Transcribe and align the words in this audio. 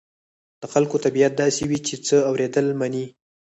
د 0.61 0.63
خلکو 0.73 0.95
طبيعت 1.05 1.33
داسې 1.41 1.61
وي 1.69 1.79
چې 1.87 1.95
څه 2.07 2.15
واورېدل 2.21 2.67
مني. 2.79 3.05